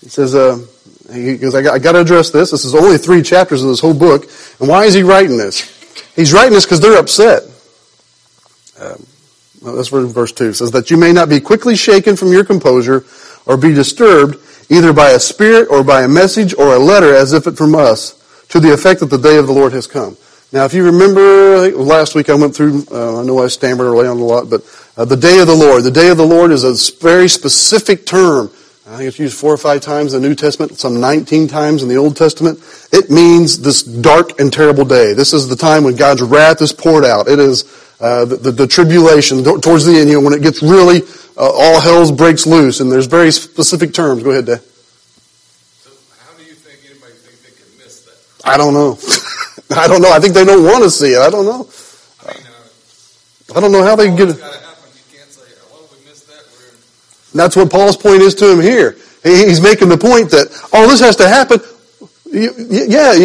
[0.00, 0.64] He says, uh,
[1.12, 2.50] he goes, I got, I got to address this.
[2.50, 4.24] This is only three chapters of this whole book.
[4.60, 5.74] And why is he writing this?
[6.14, 7.42] He's writing this because they're upset.
[8.80, 9.06] Um,
[9.62, 10.50] well, that's verse 2.
[10.50, 13.04] It says, that you may not be quickly shaken from your composure
[13.46, 14.36] or be disturbed
[14.70, 17.74] either by a spirit or by a message or a letter as if it from
[17.74, 18.14] us
[18.48, 20.16] to the effect that the day of the Lord has come.
[20.52, 24.06] Now, if you remember, last week I went through, uh, I know I stammered early
[24.06, 24.62] on a lot, but
[24.96, 25.84] uh, the day of the Lord.
[25.84, 28.50] The day of the Lord is a very specific term
[28.90, 31.82] I think it's used four or five times in the New Testament, some 19 times
[31.82, 32.58] in the Old Testament.
[32.90, 35.12] It means this dark and terrible day.
[35.12, 37.28] This is the time when God's wrath is poured out.
[37.28, 37.64] It is
[38.00, 41.02] uh, the, the, the, tribulation towards the end, you know, when it gets really,
[41.36, 44.22] uh, all hell breaks loose, and there's very specific terms.
[44.22, 44.60] Go ahead, Dad.
[44.60, 48.48] So how do you think anybody think they can miss that?
[48.48, 48.96] I don't know.
[49.76, 50.12] I don't know.
[50.12, 51.18] I think they don't want to see it.
[51.18, 51.68] I don't know.
[52.24, 54.67] I, mean, uh, I don't know how they can get it.
[57.34, 58.96] That's what Paul's point is to him here.
[59.22, 61.60] He's making the point that all oh, this has to happen.
[62.30, 63.16] Yeah,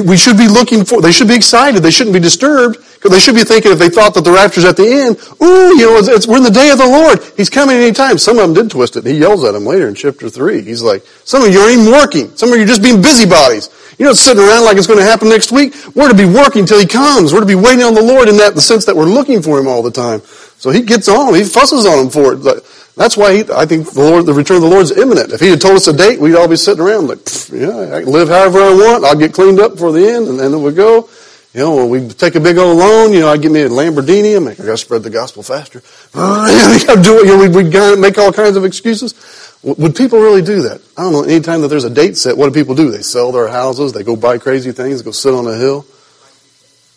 [0.00, 1.82] we should be looking for, they should be excited.
[1.82, 4.64] They shouldn't be disturbed because they should be thinking if they thought that the rapture's
[4.64, 7.18] at the end, ooh, you know, it's, it's, we're in the day of the Lord.
[7.36, 8.16] He's coming anytime.
[8.16, 9.04] Some of them did twist it.
[9.04, 10.62] He yells at them later in chapter 3.
[10.62, 12.34] He's like, some of you aren't even working.
[12.36, 13.68] Some of you are just being busybodies.
[13.98, 15.74] You're not sitting around like it's going to happen next week.
[15.94, 17.32] We're to be working till he comes.
[17.32, 19.58] We're to be waiting on the Lord in that, the sense that we're looking for
[19.58, 20.20] him all the time.
[20.58, 21.34] So he gets on.
[21.34, 22.64] He fusses on him for it.
[22.96, 25.32] That's why he, I think the Lord, the return of the Lord is imminent.
[25.32, 27.18] If he had told us a date, we'd all be sitting around like,
[27.52, 29.04] yeah, I can live however I want.
[29.04, 31.08] I'll get cleaned up for the end, and then we go.
[31.54, 33.12] You know, we take a big old loan.
[33.12, 34.36] You know, I get me a Lamborghini.
[34.36, 35.80] I'm I got to spread the gospel faster.
[36.14, 37.26] To do it.
[37.26, 39.14] You know, we we make all kinds of excuses.
[39.62, 40.80] Would people really do that?
[40.96, 41.22] I don't know.
[41.22, 42.90] Anytime that there's a date set, what do people do?
[42.90, 43.92] They sell their houses.
[43.92, 45.02] They go buy crazy things.
[45.02, 45.86] Go sit on a hill.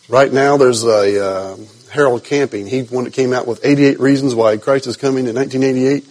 [0.08, 1.24] Right now, there's a.
[1.24, 1.56] Uh,
[1.90, 2.66] Harold Camping.
[2.66, 6.04] He came out with 88 reasons why Christ is coming in 1988.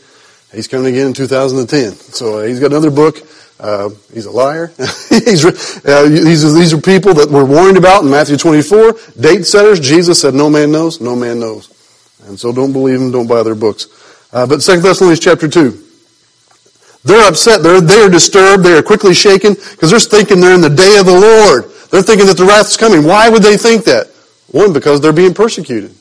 [0.53, 1.91] He's coming again in 2010.
[1.93, 3.17] So uh, he's got another book.
[3.59, 4.67] Uh, he's a liar.
[5.09, 8.93] he's, uh, these, are, these are people that we're warned about in Matthew 24.
[9.19, 9.79] Date setters.
[9.79, 11.73] Jesus said, no man knows, no man knows.
[12.27, 13.87] And so don't believe them, don't buy their books.
[14.31, 15.83] Uh, but 2 Thessalonians chapter 2.
[17.03, 17.63] They're upset.
[17.63, 18.63] They're, they're disturbed.
[18.63, 21.71] They are quickly shaken because they're thinking they're in the day of the Lord.
[21.89, 23.05] They're thinking that the wrath is coming.
[23.05, 24.11] Why would they think that?
[24.51, 25.93] One, because they're being persecuted.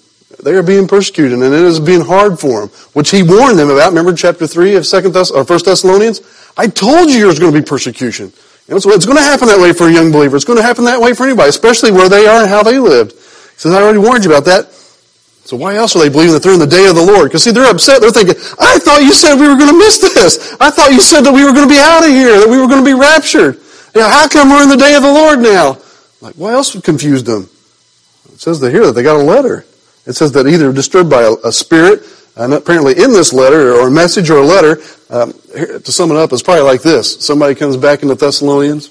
[0.42, 3.70] They are being persecuted, and it is being hard for them, which he warned them
[3.70, 3.88] about.
[3.88, 6.20] Remember chapter 3 of Second Thess- or 1 Thessalonians?
[6.56, 8.32] I told you there's going to be persecution.
[8.68, 10.36] So it's going to happen that way for a young believer.
[10.36, 12.78] It's going to happen that way for anybody, especially where they are and how they
[12.78, 13.12] lived.
[13.12, 14.72] He says, I already warned you about that.
[15.46, 17.30] So why else are they believing that they're in the day of the Lord?
[17.30, 18.00] Because see, they're upset.
[18.00, 20.56] They're thinking, I thought you said we were going to miss this.
[20.58, 22.58] I thought you said that we were going to be out of here, that we
[22.58, 23.60] were going to be raptured.
[23.94, 25.78] Now, how come we're in the day of the Lord now?
[26.20, 27.48] Like, what else would confuse them?
[28.36, 29.64] It says that here that they got a letter.
[30.04, 32.02] It says that either disturbed by a, a spirit,
[32.36, 36.18] and apparently in this letter, or a message or a letter, um, to sum it
[36.18, 37.24] up, it's probably like this.
[37.24, 38.90] Somebody comes back into Thessalonians,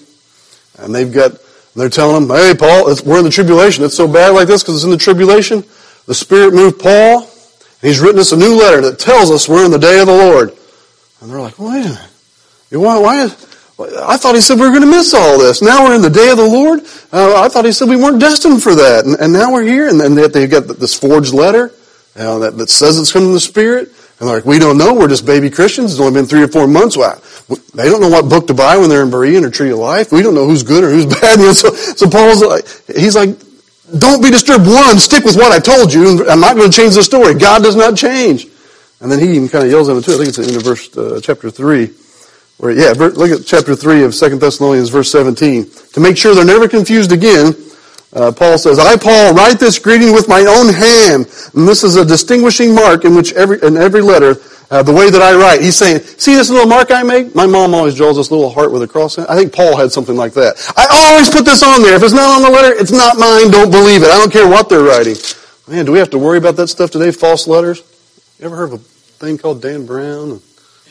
[0.80, 1.34] and they've got,
[1.76, 3.84] they're telling them, hey, Paul, we're in the tribulation.
[3.84, 5.64] It's so bad like this because it's in the tribulation.
[6.08, 7.30] The Spirit moved Paul, and
[7.84, 10.18] he's written us a new letter that tells us we're in the day of the
[10.18, 10.58] Lord.
[11.22, 12.10] And they're like, wait a minute.
[12.72, 13.30] Why, why,
[13.78, 15.62] I thought he said we are going to miss all this.
[15.62, 16.80] Now we're in the day of the Lord.
[17.12, 19.06] Uh, I thought he said we weren't destined for that.
[19.06, 19.90] And, and now we're here.
[19.90, 21.74] And then they've got this forged letter
[22.14, 23.90] that, that, says it's coming from the Spirit.
[23.90, 24.94] And And they're like, we don't know.
[24.94, 25.92] We're just baby Christians.
[25.92, 26.96] It's only been three or four months.
[26.96, 27.22] Well,
[27.74, 30.12] they don't know what book to buy when they're in Berean or Tree of Life.
[30.12, 31.40] We don't know who's good or who's bad.
[31.40, 33.38] You know, so, so Paul's like, he's like,
[34.00, 34.66] don't be disturbed.
[34.66, 36.26] One, stick with what I told you.
[36.30, 37.34] I'm not going to change the story.
[37.36, 38.48] God does not change.
[39.02, 40.14] And then he even kind of yells at him too.
[40.14, 41.92] I think it's in verse, uh, chapter 3.
[42.60, 45.70] Yeah, look at chapter 3 of 2 Thessalonians, verse 17.
[45.94, 47.54] To make sure they're never confused again,
[48.14, 51.28] uh, Paul says, I, Paul, write this greeting with my own hand.
[51.54, 54.38] And this is a distinguishing mark in which every, in every letter,
[54.72, 55.62] uh, the way that I write.
[55.62, 57.36] He's saying, see this little mark I make?
[57.36, 59.18] My mom always draws this little heart with a cross.
[59.18, 59.30] In it.
[59.30, 60.56] I think Paul had something like that.
[60.78, 61.96] I always put this on there.
[61.96, 63.52] If it's not on the letter, it's not mine.
[63.52, 64.10] Don't believe it.
[64.10, 65.18] I don't care what they're writing.
[65.68, 67.12] Man, do we have to worry about that stuff today?
[67.12, 67.84] False letters?
[68.40, 70.42] You ever heard of a thing called Dan Brown?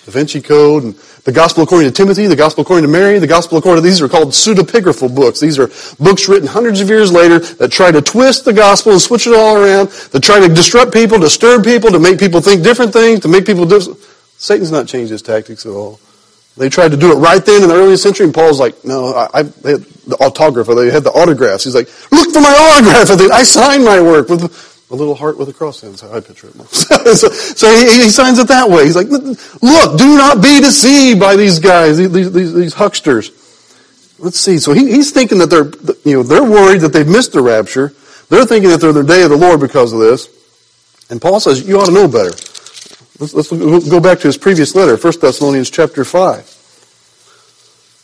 [0.04, 3.26] Da Vinci Code, and the Gospel according to Timothy, the Gospel according to Mary, the
[3.26, 5.40] Gospel according to these are called pseudepigraphal books.
[5.40, 9.00] These are books written hundreds of years later that try to twist the Gospel and
[9.00, 12.62] switch it all around, that try to disrupt people, disturb people, to make people think
[12.62, 13.88] different things, to make people dis-
[14.36, 16.00] Satan's not changed his tactics at all.
[16.56, 19.12] They tried to do it right then in the earliest century, and Paul's like, no,
[19.14, 21.64] I, I they had the autograph, they had the autographs.
[21.64, 23.18] He's like, look for my autograph.
[23.32, 25.90] I signed my work with a little heart with a cross in.
[25.90, 26.54] That's how I picture it.
[26.68, 28.84] so, so he, he, signs it that way.
[28.84, 33.30] He's like, look, do not be deceived by these guys, these, these, these hucksters.
[34.18, 34.58] Let's see.
[34.58, 35.72] So he, he's thinking that they're,
[36.04, 37.92] you know, they're worried that they've missed the rapture.
[38.28, 40.28] They're thinking that they're the day of the Lord because of this.
[41.10, 42.32] And Paul says, you ought to know better.
[43.20, 46.50] Let's, let's go back to his previous letter, 1 Thessalonians chapter 5.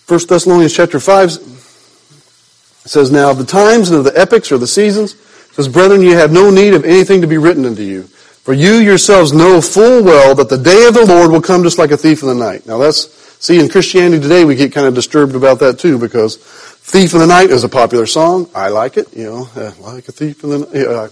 [0.07, 5.15] 1 Thessalonians chapter 5 says, Now the times and the epochs or the seasons
[5.53, 8.05] says, Brethren, you have no need of anything to be written unto you.
[8.05, 11.79] For you yourselves know full well that the day of the Lord will come just
[11.79, 12.67] like a thief in the night.
[12.67, 16.39] Now that's, see, in Christianity today we get kind of disturbed about that too because
[16.91, 18.49] Thief in the Night is a popular song.
[18.53, 20.71] I like it, you know, uh, like a thief in the night.
[20.75, 21.07] Yeah,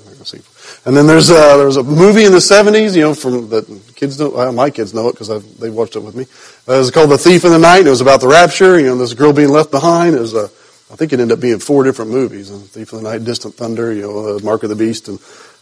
[0.84, 3.62] and then there's a, there's a movie in the 70s, you know, from the
[3.94, 6.24] kids know, well, my kids know it because they watched it with me.
[6.66, 7.86] Uh, it was called The Thief in the Night.
[7.86, 10.16] It was about the rapture, you know, this girl being left behind.
[10.16, 10.50] It was a,
[10.90, 12.50] I think it ended up being four different movies.
[12.50, 15.18] Thief in the Night, Distant Thunder, you know, uh, Mark of the Beast, and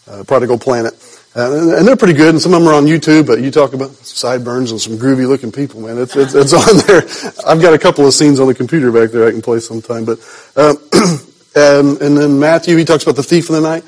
[0.08, 0.94] uh, Prodigal Planet.
[1.34, 3.74] Uh, and they're pretty good, and some of them are on YouTube, but you talk
[3.74, 5.98] about sideburns and some groovy looking people, man.
[5.98, 7.02] It's, it's, it's on there.
[7.46, 10.04] I've got a couple of scenes on the computer back there I can play sometime,
[10.04, 10.18] but,
[10.56, 10.78] um,
[11.56, 13.84] and, and then Matthew, he talks about the thief in the night.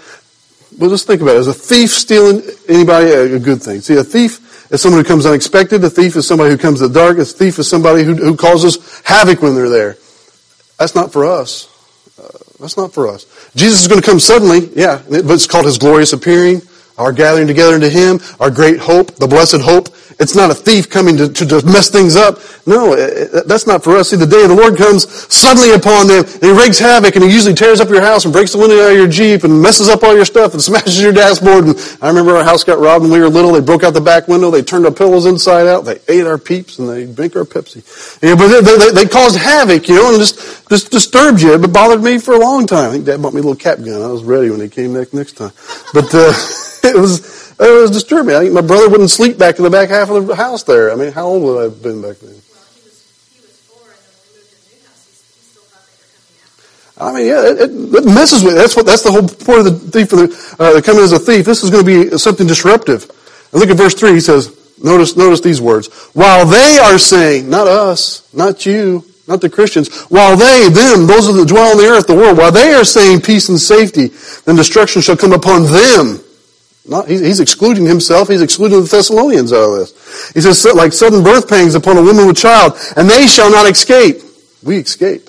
[0.76, 1.38] Well, just think about it.
[1.38, 3.80] Is a thief stealing anybody a good thing?
[3.80, 5.82] See, a thief is someone who comes unexpected.
[5.82, 7.18] A thief is somebody who comes the dark.
[7.18, 9.96] A thief is somebody who, who causes havoc when they're there.
[10.78, 11.74] That's not for us.
[12.18, 12.26] Uh,
[12.60, 13.26] that's not for us.
[13.54, 16.62] Jesus is going to come suddenly, yeah, but it's called his glorious appearing,
[16.98, 19.88] our gathering together into him, our great hope, the blessed hope.
[20.20, 22.40] It's not a thief coming to, to just mess things up.
[22.66, 24.10] No, it, that's not for us.
[24.10, 27.30] See, the day the Lord comes suddenly upon them, and He wreaks havoc, and He
[27.30, 29.88] usually tears up your house and breaks the window out of your Jeep and messes
[29.88, 31.66] up all your stuff and smashes your dashboard.
[31.66, 33.52] And I remember our house got robbed when we were little.
[33.52, 34.50] They broke out the back window.
[34.50, 35.84] They turned our pillows inside out.
[35.84, 37.86] They ate our peeps, and they drank our Pepsi.
[38.20, 41.54] Yeah, but they, they, they caused havoc, you know, and just, just disturbed you.
[41.54, 42.90] It bothered me for a long time.
[42.90, 44.02] I think Dad bought me a little cap gun.
[44.02, 45.52] I was ready when he came next, next time.
[45.94, 46.32] But, uh,
[46.84, 48.34] it was, it was disturbing.
[48.34, 50.92] I my brother wouldn't sleep back in the back half of the house there.
[50.92, 52.40] I mean, how old would I have been back then?
[57.00, 58.56] I mean, yeah, it, it, messes with.
[58.56, 58.84] That's what.
[58.84, 60.10] That's the whole point of the thief.
[60.10, 61.44] The, uh, coming as a thief.
[61.46, 63.08] This is going to be something disruptive.
[63.52, 64.14] And look at verse three.
[64.14, 64.50] He says,
[64.82, 65.88] "Notice, notice these words.
[66.12, 70.02] While they are saying, not us, not you, not the Christians.
[70.10, 73.20] While they, them, those that dwell on the earth, the world, while they are saying
[73.20, 74.08] peace and safety,
[74.44, 76.20] then destruction shall come upon them."
[76.88, 78.28] Not, he's excluding himself.
[78.28, 80.30] He's excluding the Thessalonians out of this.
[80.32, 83.70] He says, like sudden birth pangs upon a woman with child, and they shall not
[83.70, 84.22] escape.
[84.62, 85.28] We escape.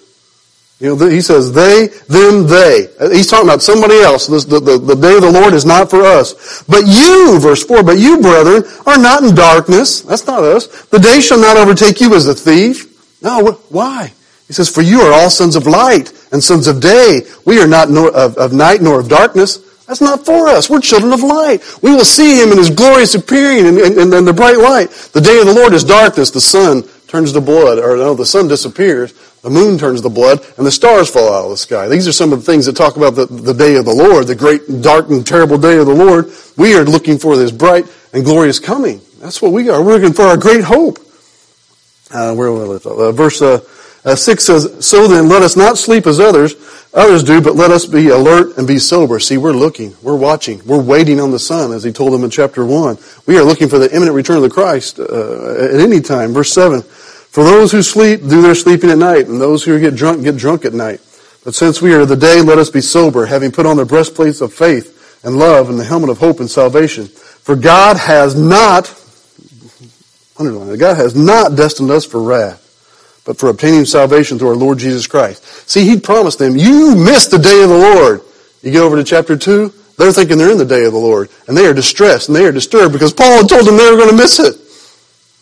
[0.80, 2.88] You know, he says, they, them, they.
[2.98, 4.28] Uh, he's talking about somebody else.
[4.28, 6.64] The, the, the day of the Lord is not for us.
[6.64, 10.02] But you, verse 4, but you, brethren, are not in darkness.
[10.02, 10.86] That's not us.
[10.86, 13.22] The day shall not overtake you as a thief.
[13.22, 14.14] No, why?
[14.48, 17.24] He says, for you are all sons of light and sons of day.
[17.46, 19.60] We are not of, of night nor of darkness.
[19.90, 20.70] That's not for us.
[20.70, 21.64] We're children of light.
[21.82, 24.92] We will see him in his glorious appearing and, the bright light.
[25.14, 26.30] The day of the Lord is darkness.
[26.30, 29.14] The sun turns to blood, or no, the sun disappears.
[29.42, 31.88] The moon turns to blood, and the stars fall out of the sky.
[31.88, 34.28] These are some of the things that talk about the, the day of the Lord,
[34.28, 36.32] the great, dark, and terrible day of the Lord.
[36.56, 39.02] We are looking for this bright and glorious coming.
[39.18, 39.84] That's what we are.
[39.84, 41.00] We're looking for our great hope.
[42.12, 43.62] Uh, where will I uh, Verse uh,
[44.06, 46.56] uh, 6 says, So then, let us not sleep as others,
[46.94, 49.20] others do, but let us be alert and be sober.
[49.20, 52.30] See, we're looking, we're watching, we're waiting on the Son, as he told them in
[52.30, 52.98] chapter 1.
[53.26, 56.34] We are looking for the imminent return of the Christ uh, at any time.
[56.34, 59.96] Verse 7, For those who sleep do their sleeping at night, and those who get
[59.96, 61.02] drunk get drunk at night.
[61.44, 64.42] But since we are the day, let us be sober, having put on the breastplates
[64.42, 67.08] of faith and love and the helmet of hope and salvation.
[67.08, 68.94] For God has not
[70.40, 70.78] Underline.
[70.78, 72.69] God has not destined us for wrath,
[73.30, 75.46] but for obtaining salvation through our Lord Jesus Christ.
[75.70, 78.22] See, He promised them, you missed the day of the Lord.
[78.64, 81.30] You get over to chapter 2, they're thinking they're in the day of the Lord,
[81.48, 83.98] and they are distressed and they are disturbed because Paul had told them they were
[83.98, 84.56] going to miss it.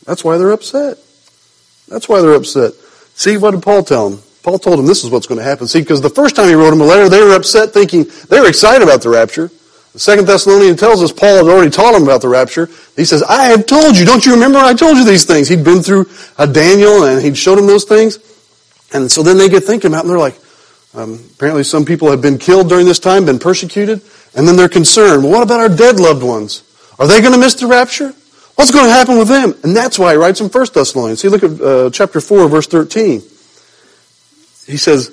[0.05, 0.97] That's why they're upset.
[1.87, 2.73] That's why they're upset.
[3.15, 4.21] See, what did Paul tell them?
[4.43, 5.65] Paul told them this is what's going to happen.
[5.65, 8.41] See, because the first time he wrote them a letter, they were upset thinking, they
[8.41, 9.49] were excited about the rapture.
[9.97, 12.69] The second Thessalonian tells us Paul had already taught him about the rapture.
[12.95, 14.05] He says, I have told you.
[14.05, 15.47] Don't you remember I told you these things?
[15.47, 16.05] He'd been through
[16.37, 18.19] a Daniel and he'd showed him those things.
[18.93, 20.39] And so then they get thinking about it and they're like,
[20.93, 24.03] um, apparently some people have been killed during this time, been persecuted.
[24.35, 26.61] And then they're concerned, well, what about our dead loved ones?
[26.99, 28.13] Are they going to miss the rapture?
[28.53, 29.55] What's going to happen with them?
[29.63, 31.21] And that's why he writes in 1 Thessalonians.
[31.21, 33.21] See, look at uh, chapter 4, verse 13.
[34.67, 35.09] He says,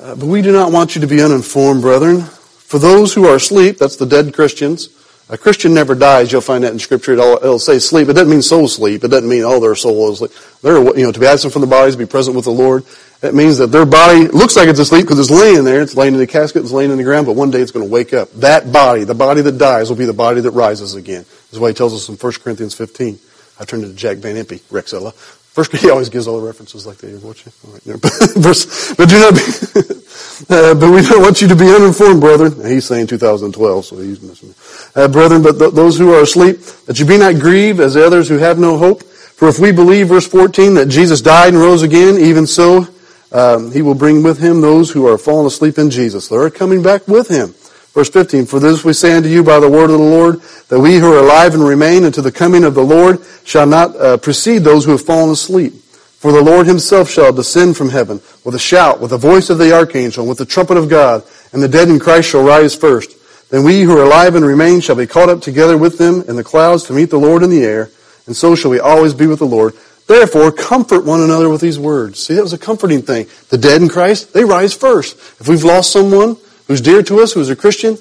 [0.00, 2.26] uh, But we do not want you to be uninformed, brethren,
[2.66, 4.88] for those who are asleep, that's the dead Christians.
[5.30, 6.30] A Christian never dies.
[6.30, 7.12] You'll find that in Scripture.
[7.12, 8.08] It'll, it'll say sleep.
[8.08, 9.04] It doesn't mean soul sleep.
[9.04, 10.32] It doesn't mean, oh, their soul is asleep.
[10.60, 12.84] They're, you know, to be absent from the bodies, to be present with the Lord.
[13.20, 15.80] That means that their body looks like it's asleep because it's laying there.
[15.80, 16.62] It's laying in the casket.
[16.62, 17.24] It's laying in the ground.
[17.24, 18.30] But one day it's going to wake up.
[18.32, 21.22] That body, the body that dies, will be the body that rises again.
[21.22, 23.18] This is why he tells us in 1 Corinthians 15.
[23.58, 25.14] I turned to Jack Van Impe, Rexella.
[25.54, 27.52] First, he always gives all the references like they watching.
[27.64, 27.80] Right,
[28.34, 29.40] Verse, but do not be,
[30.50, 32.54] uh, but we don't want you to be uninformed, brethren.
[32.54, 34.52] And he's saying 2012, so he's missing.
[34.96, 38.04] Uh, brethren, but th- those who are asleep, that you be not grieved as the
[38.04, 39.04] others who have no hope.
[39.04, 42.88] For if we believe, verse 14, that Jesus died and rose again, even so,
[43.30, 46.26] um, he will bring with him those who are fallen asleep in Jesus.
[46.26, 47.54] They are coming back with him.
[47.94, 50.80] Verse 15, For this we say unto you by the word of the Lord, that
[50.80, 54.16] we who are alive and remain unto the coming of the Lord shall not uh,
[54.16, 55.74] precede those who have fallen asleep.
[56.18, 59.58] For the Lord himself shall descend from heaven with a shout, with the voice of
[59.58, 63.14] the archangel, with the trumpet of God, and the dead in Christ shall rise first.
[63.50, 66.34] Then we who are alive and remain shall be caught up together with them in
[66.34, 67.90] the clouds to meet the Lord in the air,
[68.26, 69.74] and so shall we always be with the Lord.
[70.08, 72.18] Therefore, comfort one another with these words.
[72.18, 73.26] See, that was a comforting thing.
[73.50, 75.16] The dead in Christ, they rise first.
[75.40, 77.98] If we've lost someone, who's dear to us, who's a Christian,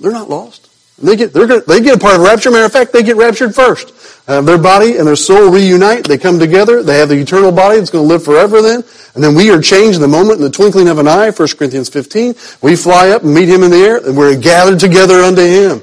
[0.00, 0.66] they're not lost.
[0.98, 2.50] They get, they're they get a part of rapture.
[2.50, 3.92] Matter of fact, they get raptured first.
[4.26, 6.04] Uh, their body and their soul reunite.
[6.04, 6.82] They come together.
[6.82, 8.82] They have the eternal body that's going to live forever then.
[9.14, 11.48] And then we are changed in the moment, in the twinkling of an eye, 1
[11.58, 12.34] Corinthians 15.
[12.62, 15.82] We fly up and meet him in the air, and we're gathered together unto him.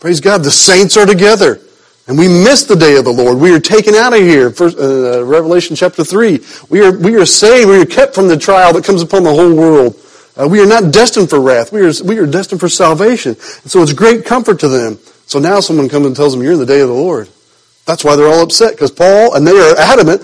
[0.00, 0.42] Praise God.
[0.42, 1.60] The saints are together.
[2.08, 3.38] And we miss the day of the Lord.
[3.38, 4.50] We are taken out of here.
[4.50, 6.40] First, uh, Revelation chapter 3.
[6.68, 7.68] We are, we are saved.
[7.68, 9.94] We are kept from the trial that comes upon the whole world.
[10.38, 11.72] Uh, we are not destined for wrath.
[11.72, 13.30] We are, we are destined for salvation.
[13.30, 14.98] And so it's great comfort to them.
[15.26, 17.28] So now someone comes and tells them, you're in the day of the Lord.
[17.86, 20.22] That's why they're all upset, because Paul, and they are adamant,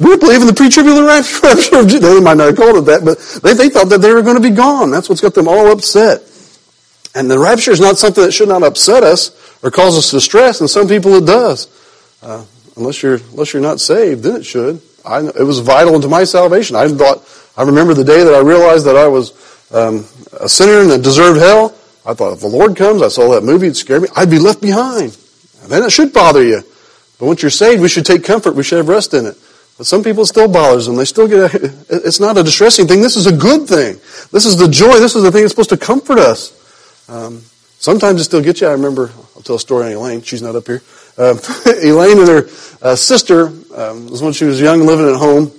[0.00, 1.90] we believe in the pre-tribulation rapture of.
[1.90, 4.36] They might not have called it that, but they, they thought that they were going
[4.36, 4.90] to be gone.
[4.90, 6.22] That's what's got them all upset.
[7.14, 9.30] And the rapture is not something that should not upset us
[9.62, 11.68] or cause us distress, and some people it does.
[12.22, 12.44] Uh,
[12.76, 14.80] unless you're, unless you're not saved, then it should.
[15.04, 16.76] I, it was vital into my salvation.
[16.76, 17.22] I thought,
[17.56, 19.32] I remember the day that I realized that I was
[19.72, 20.06] um,
[20.40, 21.74] a sinner and that deserved hell.
[22.06, 24.38] I thought if the Lord comes, I saw that movie, it scared me, I'd be
[24.38, 25.16] left behind.
[25.62, 26.62] And then it should bother you.
[27.18, 28.54] But once you're saved, we should take comfort.
[28.54, 29.36] We should have rest in it.
[29.78, 30.96] But some people still bothers them.
[30.96, 33.00] They still get, a, it's not a distressing thing.
[33.00, 33.94] This is a good thing.
[34.30, 34.98] This is the joy.
[34.98, 36.52] This is the thing that's supposed to comfort us.
[37.08, 37.42] Um,
[37.78, 38.68] sometimes it still gets you.
[38.68, 40.22] I remember, I'll tell a story on Elaine.
[40.22, 40.82] She's not up here.
[41.16, 41.38] Um,
[41.82, 42.48] Elaine and her
[42.82, 45.50] uh, sister, um, was when she was young living at home,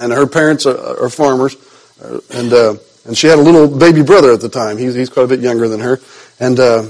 [0.00, 1.56] and her parents are, are farmers,
[2.02, 2.74] uh, and, uh,
[3.06, 4.78] and she had a little baby brother at the time.
[4.78, 6.00] He's, he's quite a bit younger than her.
[6.40, 6.82] And uh,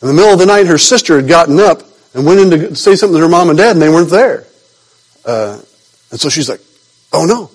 [0.00, 1.82] in the middle of the night, her sister had gotten up
[2.14, 4.44] and went in to say something to her mom and dad, and they weren't there.
[5.24, 5.60] Uh,
[6.10, 6.60] and so she's like,
[7.12, 7.50] oh no.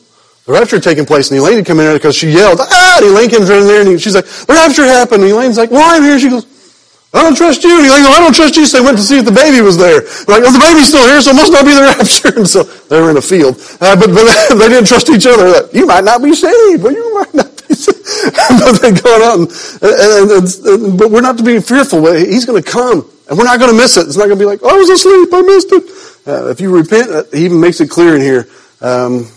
[0.46, 3.00] The rapture had taken place, and Elaine had come in there because she yelled, ah!
[3.02, 5.24] And Elaine comes in there, and she's like, the rapture happened.
[5.24, 6.18] And Elaine's like, well, I'm here.
[6.18, 6.46] She goes,
[7.14, 7.80] I don't trust you.
[7.80, 8.66] And like, goes, I don't trust you.
[8.66, 10.02] So they went to see if the baby was there.
[10.28, 12.36] Like, oh, the baby's still here, so it must not be the rapture.
[12.36, 13.56] And so they were in a field.
[13.80, 14.28] Uh, but, but
[14.60, 15.48] they didn't trust each other.
[15.48, 16.84] Like, you might not be saved.
[16.84, 18.04] Well, you might not be saved.
[18.60, 19.48] but they go out, and,
[19.82, 22.06] and, and, and, but we're not to be fearful.
[22.14, 23.08] He's going to come.
[23.30, 24.08] And we're not going to miss it.
[24.08, 25.84] It's not going to be like, oh, I was asleep, I missed it.
[26.28, 28.48] Uh, if you repent, uh, he even makes it clear in here.
[28.80, 29.28] Um,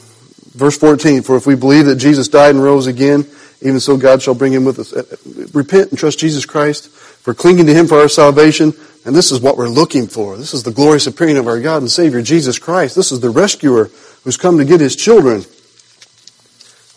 [0.55, 3.27] verse 14, for if we believe that Jesus died and rose again,
[3.63, 4.93] even so God shall bring him with us.
[4.93, 5.05] Uh,
[5.53, 6.91] repent and trust Jesus Christ
[7.23, 8.73] for clinging to him for our salvation.
[9.05, 10.37] And this is what we're looking for.
[10.37, 12.95] This is the glorious appearing of our God and Savior, Jesus Christ.
[12.95, 13.91] This is the rescuer
[14.25, 15.41] who's come to get his children.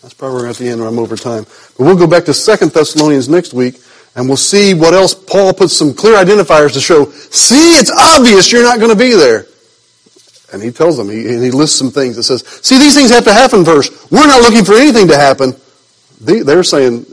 [0.02, 1.44] That's probably at the end or I'm over time.
[1.44, 3.80] But we'll go back to Second Thessalonians next week
[4.14, 7.06] and we'll see what else Paul puts some clear identifiers to show.
[7.10, 9.46] See, it's obvious you're not going to be there.
[10.52, 13.24] And he tells them, he, he lists some things that says, see, these things have
[13.24, 14.12] to happen first.
[14.12, 15.54] We're not looking for anything to happen.
[16.20, 17.06] They, they're saying,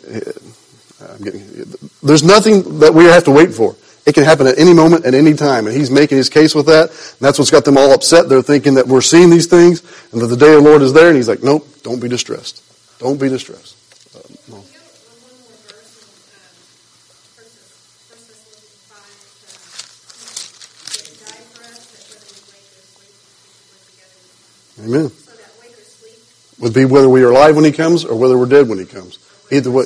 [2.04, 3.76] there's nothing that we have to wait for.
[4.06, 5.68] It can happen at any moment, at any time.
[5.68, 6.90] And he's making his case with that.
[6.90, 8.28] And that's what's got them all upset.
[8.30, 10.92] They're thinking that we're seeing these things and that the day of the Lord is
[10.94, 11.08] there.
[11.10, 12.64] And he's like, nope, don't be distressed.
[12.98, 13.78] Don't be distressed.
[14.16, 14.58] Uh, no.
[14.58, 14.82] You know,
[15.22, 16.10] one more verse in,
[17.38, 17.70] First Thess-
[18.10, 19.14] First Thessalonians five,
[20.98, 24.82] it died for us, that whether we wake or sleep, we should live together with
[24.82, 24.90] him.
[24.90, 25.08] Amen.
[25.14, 26.18] So that wake or sleep,
[26.58, 28.86] Would be whether we are alive when he comes or whether we're dead when he
[28.86, 29.20] comes.
[29.52, 29.86] Either way.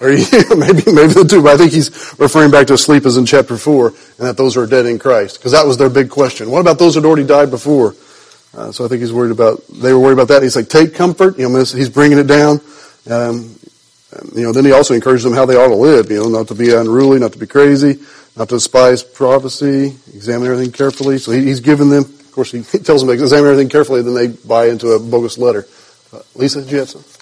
[0.00, 0.08] Or
[0.56, 3.56] maybe, maybe the two, but I think he's referring back to sleep as in chapter
[3.56, 5.38] four, and that those who are dead in Christ.
[5.38, 6.50] Because that was their big question.
[6.50, 7.94] What about those that already died before?
[8.54, 10.42] Uh, so I think he's worried about, they were worried about that.
[10.42, 11.38] He's like, take comfort.
[11.38, 12.60] You know, he's bringing it down.
[13.08, 13.56] Um,
[14.34, 16.48] you know, then he also encourages them how they ought to live, you know, not
[16.48, 18.00] to be unruly, not to be crazy,
[18.36, 21.18] not to despise prophecy, examine everything carefully.
[21.18, 24.02] So he, he's given them, of course, he, he tells them to examine everything carefully,
[24.02, 25.66] then they buy into a bogus letter.
[26.12, 27.15] Uh, Lisa, did you have something?